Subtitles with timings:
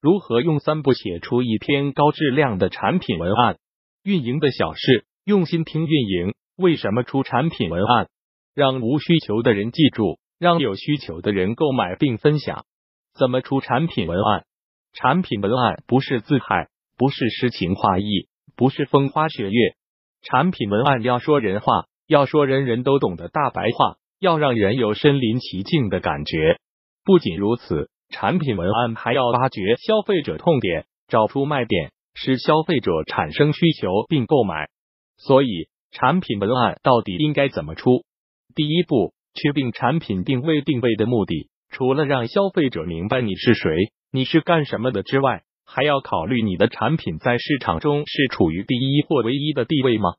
[0.00, 3.58] 如何用三步写出一篇高质量的产品文案？
[4.04, 6.34] 运营的小事，用心听运营。
[6.56, 8.08] 为什么出产品文案？
[8.54, 12.64] 让无需求的人记住，让有需求的人购买并分享。
[13.18, 14.44] 怎么出产品文案？
[14.92, 19.74] 产品文案不是自嗨，不是诗情画意，不是风花雪月。
[20.22, 26.60] 产品文案要说人话，要说人人都懂的大白话，要让人有身临其境的感觉。
[27.04, 27.90] 不仅如此。
[28.10, 34.68] 产品文案还要挖掘消费者痛点，找出卖点，使消费者产生需求并购买。
[35.16, 38.04] 所以，产品文案到底应该怎么出？
[38.54, 40.62] 第一步，确定产品定位。
[40.62, 50.14] 定位的目的，除了让消费者明白你是谁、你是干什么的之外，还要考虑你的产品在市场中是处于第一或唯一的地位吗？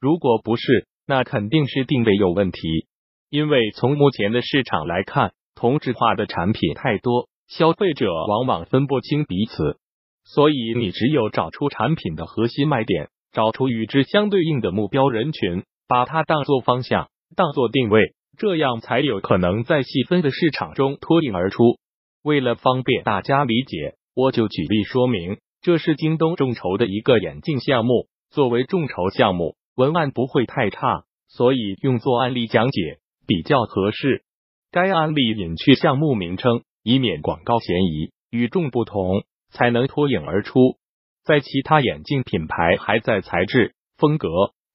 [0.00, 2.86] 如果不是，那肯定是定位有问题。
[3.28, 7.28] 因为从目前的市场来看，同质化的产品太多。
[7.48, 9.78] 消费者往往分不清彼此，
[10.24, 21.76] 所以你只有找出产品的核心卖点，找出与之相对应的目标人群，把它当做方向，当做定位，这样才有可能在细分的市场中脱颖而出。
[22.22, 28.08] 为了方便大家理解，我就举例说明，这是京东众筹的一个眼镜项目。
[28.30, 34.24] 作为众筹项目，文案不会太差，所以用作案例讲解比较合适。
[34.72, 36.62] 该案例隐去项目名称。
[36.84, 40.76] 以免广告嫌疑，与众不同才能脱颖而出。
[41.24, 44.28] 在其他眼镜品牌还在材质、风格、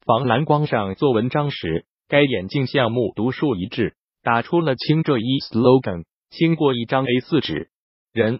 [0.04, 3.94] 防蓝光上做文章时，该眼镜项目独树一帜，
[4.24, 7.70] 打出了“轻这一 ”slogan，轻过一张 A 四纸，
[8.12, 8.40] 人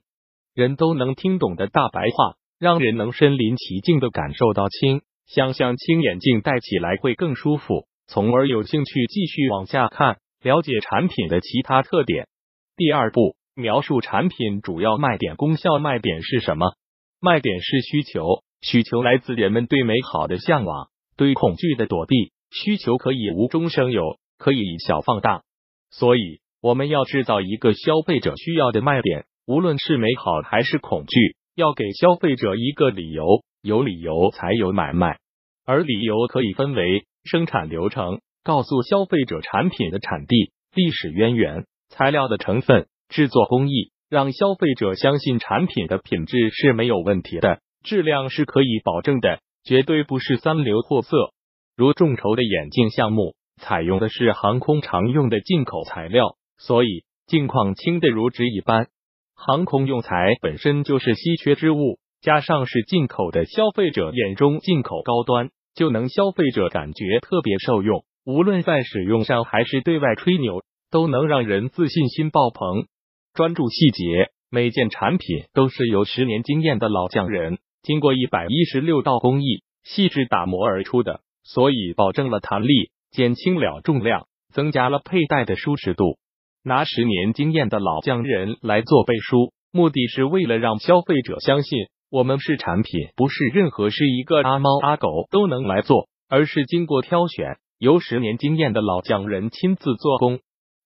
[0.56, 5.04] 人都能听懂的大白话，让人能身临其境的感受到轻。
[5.28, 12.28] 想象轻眼镜戴起来会更舒服，从而有兴趣继续往下看，了解产品的其他特点。
[12.76, 13.36] 第二步。
[13.60, 15.78] 描述产品主要卖点、功效。
[15.78, 16.74] 卖点是什么？
[17.22, 22.32] 卖点是需求，需求来自人们对美好的向往，对恐惧的躲避。
[22.52, 25.44] 需求可以无中生有，可以以小放大。
[25.92, 33.44] 所以，我们要制造一个消费者需要的卖点，无论是美好还是恐惧，要给消费者一个理由。
[33.62, 35.18] 有理由才有买卖，
[35.66, 42.88] 而理由可以分为生产流程，告诉消费者产品的产地、历史渊源、材料的成分。
[43.10, 51.34] 制作工艺让消费者相信产品的品质是没有问题的，质量是可以保证的，绝对不是三流货色。
[51.76, 58.88] 如众筹的眼镜项目采用的是航空常用的进口材料，所以镜框轻的如纸一般。
[59.36, 68.04] 航空用材本身就是稀缺之物，加上是进口的，消费者眼中进口高端，就能消费者感觉特别受用。
[68.26, 70.62] 无论在使用上还是对外吹牛，
[70.92, 72.86] 都能让人自信心爆棚。
[73.34, 86.18] 专注细节，每件产品都是由十年经验的老匠人经过一百一十六道工艺细致打磨而出的，所以保证了弹力，减轻了重量，增加了佩戴的舒适度。
[86.64, 91.80] 拿十年经验的老匠人来做背书，目的是为了让消费者相信
[92.12, 100.40] 我们是产品，不是任何是一个阿猫阿狗都能来做，而是经过挑选，由十年经验的老匠人亲自做工，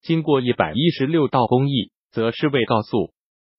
[0.03, 1.92] 经过一百一十六道工艺。
[2.13, 3.11] 则是为告诉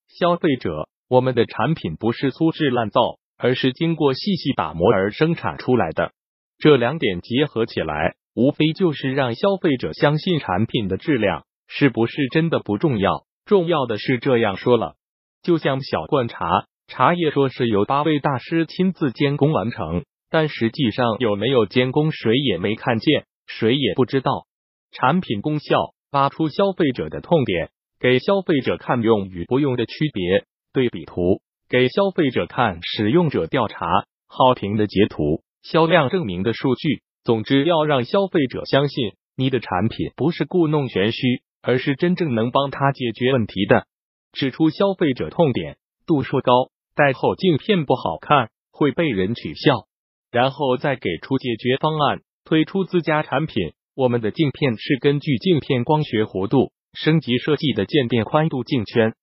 [0.06, 6.12] 消费者，我们的产品不是粗制滥造，而是经过细细打磨而生产出来的。
[6.58, 14.94] 这两点结合起来，无非就是让消费者相信产品的质量是不是真的不重要，重要的是这样说了。
[15.42, 24.46] 就像小罐茶，茶叶说是由八位大师亲自监工完成，但实际上有没有监工，谁也没看见，谁也不知道。
[24.92, 27.70] 产品功效，挖出消费者的痛点。
[28.00, 33.86] 给消费者看用与不用的区别，对比图给消费者看使用者调查
[34.26, 37.02] 好评的截图、销量证明的数据。
[37.24, 43.86] 总之，要让消费者相信你的产品不是故弄玄虚，而是真正能帮他解决问题的。
[44.32, 46.52] 指出消费者痛点，度数高，
[46.94, 49.86] 戴后镜片不好看，会被人取笑，
[50.30, 53.72] 然后再给出解决方案，推出自家产品。
[53.96, 56.72] 我们的镜片是根据镜片光学弧度。
[56.94, 59.14] 升级设计的渐变宽度镜圈，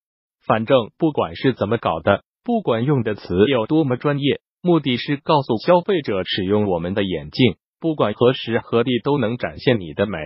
[0.45, 10.18] 反正不管是怎么搞的，不管用的词有多么专业，目的是告诉消费者使用我们的眼镜，不管何时何地都能展现你的美，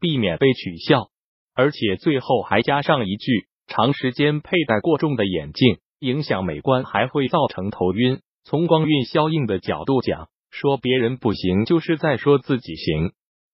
[0.00, 1.10] 避免被取笑。
[1.54, 8.20] 而且最后还加上一句：长时间佩戴过重的眼镜影响美观，还会造成头晕。
[8.44, 13.10] 从光晕效应的角度讲，说别人不行就是在说自己行；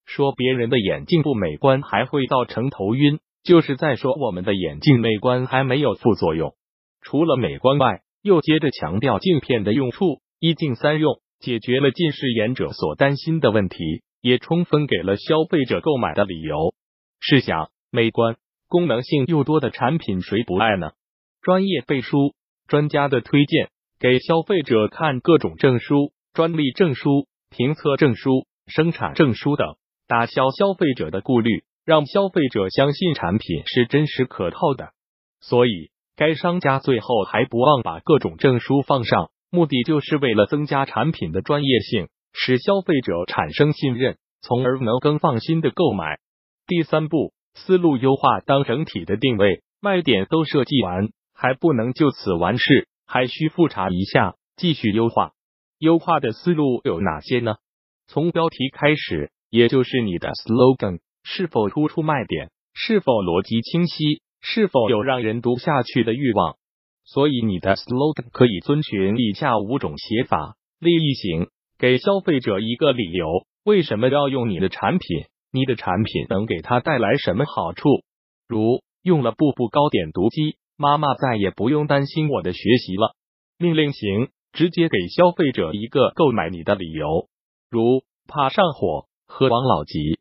[0.07, 3.19] 说别人的眼镜不美观，还会造成头晕。
[3.43, 6.55] 就是在说，我们的眼镜美观还没有副作用。
[7.01, 16.75] 除了美观外，又接着强调镜片的用处一镜三用，解决了近视眼者所担心的问题，也充分给了消费者购买的理由。
[17.19, 18.37] 试想，美观、
[18.69, 20.93] 功能性又多的产品，谁不爱呢？
[21.41, 22.35] 专业背书、
[22.69, 29.77] 专家的推荐，给消费者看各种证书、专利证书、评测证书、生产证书等，
[30.07, 34.91] 打消消费者的顾虑，让消费者相信产品是真实可靠的。
[35.41, 46.19] 所以，该商家最后还不忘把各种证书放上，目的就是为了增加产品的专业性，使消费者产生信任，从而能更放心的购买。
[46.67, 55.33] 第三步，思路优化，当整体的定位卖点都设计完，还不能就此完事，还需复查一下，继续优化。
[55.79, 57.57] 优化的思路有哪些呢？
[58.07, 61.01] 从标题开始，也就是你的 slogan
[61.33, 64.21] 是否突出卖点，是否逻辑清晰。
[64.41, 66.57] 是否有让人读下去的欲望？
[67.05, 73.27] 所以你的 slogan 可以遵循以下五种写法：利益型，给消费者一个理由，
[73.65, 75.27] 为什么要用你的产品？
[75.53, 77.89] 你的产品能给他带来什么好处？
[78.49, 83.15] 如用了步步高点读机，妈妈再也不用担心我的学习了。
[83.59, 87.29] 命令型，直接给消费者一个购买你的理由，
[87.69, 90.19] 如怕上火、喝王老吉。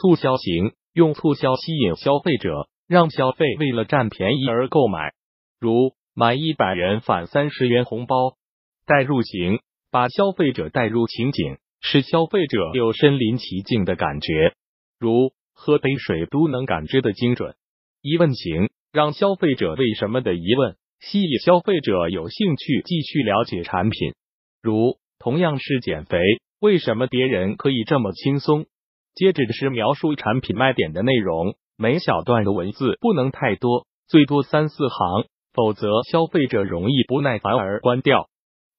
[0.00, 2.68] 促销型，用促销吸引消费者。
[2.86, 5.14] 让消费为了占便宜而购买，
[5.58, 8.36] 如买一百元返三十元红包。
[8.84, 9.60] 代入型
[9.90, 14.52] 把消费者带入情景，使消费者有身临其境的感觉，
[14.98, 17.54] 如喝杯水都能感知的精准。
[18.02, 24.12] 疑问型让消费者为什么的疑问吸引消费者有兴趣继续了解产品，
[24.60, 26.18] 如同样是减肥，
[26.60, 28.66] 为什么别人可以这么轻松？
[29.14, 31.54] 接着是描述产品卖点的内容。
[31.76, 38.28] 每小段的文字不能太多，最多三四行，否则消费者容易不耐烦而关掉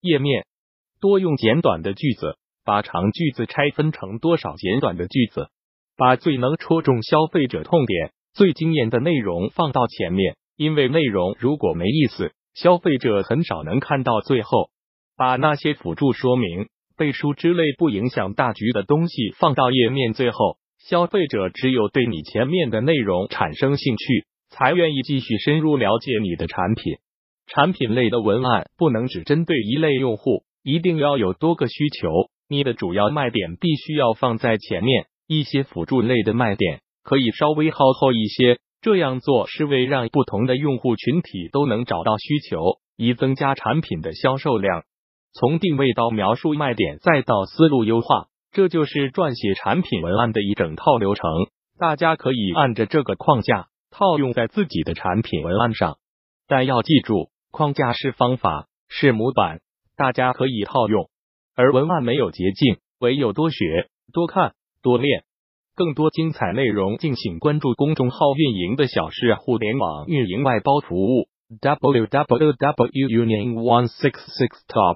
[0.01, 0.45] 页面。
[1.01, 5.49] 多用简短的句子，把长句子拆分成多少简短的句子，
[5.97, 10.35] 把最能戳中消费者痛点、最惊艳的内容放到前面。
[10.55, 14.69] 因为内容如果没意思，消费者很少能看到最后。
[15.17, 20.57] 把那些辅助说明、背书之类不影响大局的东西放到页面最后。
[20.87, 26.97] 消费者只有对你前面的内容产生兴趣，才愿意继续深入了解你的产品。
[27.47, 32.09] 产品类的文案不能只针对一类用户，一定要有多个需求。
[32.47, 38.59] 你的主要卖点必须要放在前面，一些辅助类的卖点可以稍微靠后一些。
[38.81, 44.83] 这样做是为让不同的用户群体都能找到需求，以增加产品的销售量。
[45.37, 51.29] 从定位到描述卖点，再到思路优化，这就是撰写产品文案的一整套流程。
[51.77, 55.97] 大家可以按着这个框架套用在自己的产品文案上，
[56.47, 59.59] 但要记住，框架是方法，是模板，
[59.97, 61.09] 大家可以套用。
[61.53, 65.25] 而文案没有捷径，唯有多学、多看、多练。
[65.75, 71.27] 更多精彩内容，敬请关注公众号“运营的小事互联网运营外包服务
[71.59, 72.89] ”（www.
[73.09, 74.95] 运营 one six six.top）。